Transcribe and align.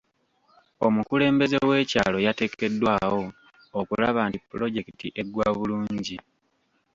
Omukulembeze 0.87 1.57
w'ekyalo 1.69 2.17
yateekeddwawo 2.25 3.23
okulaba 3.79 4.21
nti 4.27 4.37
pulojekiti 4.47 5.07
eggwa 5.21 5.47
bulungi. 5.57 6.17